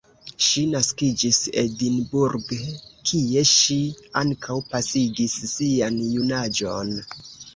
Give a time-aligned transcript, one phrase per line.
[0.43, 2.53] Ŝi naskiĝis Edinburgh,
[3.09, 3.77] kie ŝi
[4.23, 6.91] ankaŭ pasigis sian junaĝon.